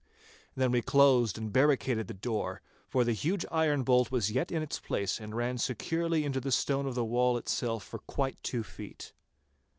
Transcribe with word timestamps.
Then 0.55 0.71
we 0.71 0.81
closed 0.81 1.37
and 1.37 1.53
barricaded 1.53 2.07
the 2.07 2.15
door, 2.15 2.63
for 2.89 3.03
the 3.03 3.13
huge 3.13 3.45
iron 3.51 3.83
bolt 3.83 4.09
was 4.09 4.31
yet 4.31 4.51
in 4.51 4.63
its 4.63 4.79
place 4.79 5.19
and 5.19 5.35
ran 5.35 5.59
securely 5.59 6.23
into 6.25 6.39
the 6.41 6.51
stone 6.51 6.87
of 6.87 6.95
the 6.95 7.05
wall 7.05 7.37
itself 7.37 7.83
for 7.83 7.99
quite 7.99 8.41
two 8.41 8.63
feet. 8.63 9.13